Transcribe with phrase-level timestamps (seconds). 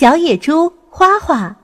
[0.00, 1.54] 小野猪花花。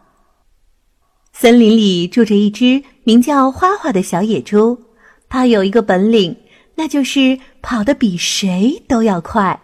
[1.33, 4.79] 森林里住着一只名叫花花的小野猪，
[5.27, 6.37] 它有一个本领，
[6.75, 9.59] 那就是跑得比谁都要快。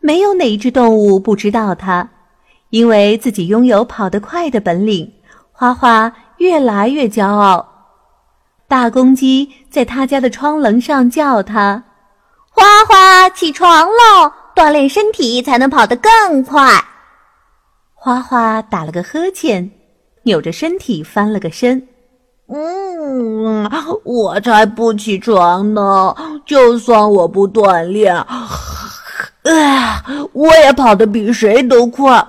[0.00, 2.06] 没有哪一只动物不知道它，
[2.68, 5.10] 因为自己拥有跑得快的本领，
[5.50, 7.66] 花花越来越骄傲。
[8.68, 11.82] 大公鸡在他家的窗棱上叫它
[12.52, 16.70] ：“花花，起床喽，锻炼身体才能跑得更快。”
[18.02, 19.70] 花花打了个呵欠，
[20.22, 21.86] 扭着身体翻了个身。
[22.48, 23.70] 嗯，
[24.04, 26.16] 我才不起床呢！
[26.46, 28.16] 就算我不锻炼。
[29.42, 32.26] 哎，我也跑得比谁都快。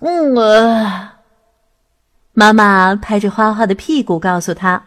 [0.00, 1.16] 嗯啊，
[2.32, 4.82] 妈妈拍着花花的屁股，告诉他：“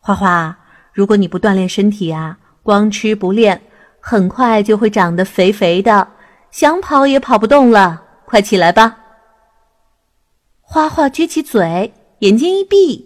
[0.00, 0.54] 花花，
[0.92, 3.58] 如果你不锻炼身体啊，光吃不练，
[4.00, 6.06] 很快就会长得肥肥的，
[6.50, 8.02] 想跑也跑不动了。
[8.26, 8.98] 快起来吧！”
[10.72, 13.04] 花花撅起嘴，眼睛一闭：“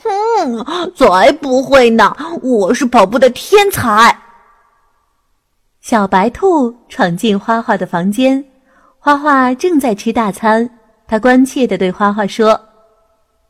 [0.00, 2.16] 哼，才不会呢！
[2.40, 4.16] 我是跑步的天才。”
[5.82, 8.44] 小白兔闯进花花的房间，
[9.00, 10.70] 花花正在吃大餐。
[11.08, 12.52] 他关切地对花花说：“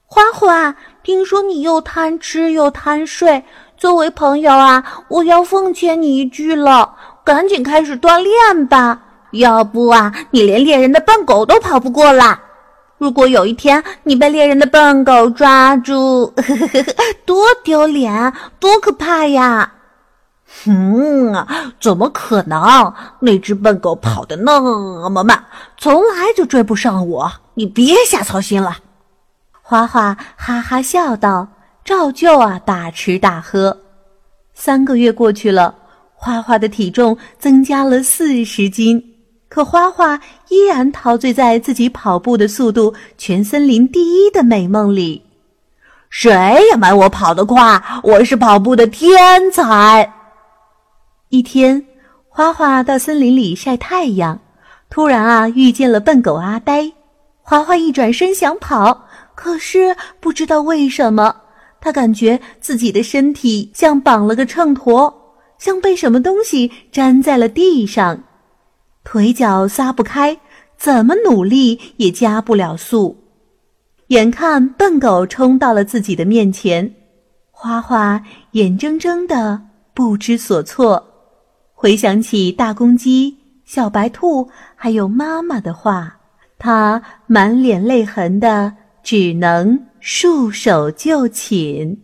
[0.08, 3.45] 花花，听说你又贪吃又贪睡，
[3.77, 9.02] 作为朋友啊，我要奉劝你一句了，赶紧开始锻炼吧。
[9.33, 12.41] 要不啊，你连猎人的笨狗都跑不过啦。
[13.01, 16.84] 如果有一天你被猎人的笨狗抓住，呵呵呵
[17.25, 19.73] 多丢脸，多可怕呀！”
[20.69, 21.47] 嗯，
[21.81, 22.92] 怎么可能？
[23.20, 24.61] 那只笨狗跑得那
[25.09, 25.42] 么慢，
[25.79, 27.33] 从来就追不上我。
[27.55, 28.77] 你别瞎操心了。
[29.62, 31.48] 花花哈哈笑道，
[31.83, 33.79] 照旧啊大吃大喝。
[34.53, 35.75] 三个月过去了，
[36.14, 39.09] 花花的体重增加了四十斤，
[39.51, 45.23] 可花花依然陶醉在自己跑步的速度全森林第一的美梦里。
[46.09, 46.31] 谁
[46.70, 50.14] 也没我跑得快，我是跑步的天才。
[51.30, 51.85] 一天，
[52.29, 54.39] 花花到森林里晒太阳，
[54.89, 56.92] 突然啊，遇见了笨狗阿呆。
[57.42, 61.35] 花花一转身想跑，可是不知道为什么，
[61.80, 65.13] 他感觉自己的身体像绑了个秤砣，
[65.58, 68.23] 像被什么东西粘在了地上，
[69.02, 70.38] 腿脚撒不开，
[70.77, 73.16] 怎么努力也加不了速。
[74.08, 76.94] 眼看笨狗冲到了自己的面前，
[77.50, 78.22] 花花
[78.52, 79.61] 眼睁睁的
[79.94, 81.06] 不知所措。
[81.72, 86.18] 回想起大公鸡、小白兔还有妈妈的话，
[86.58, 92.02] 他满脸泪痕的，只能束手就擒。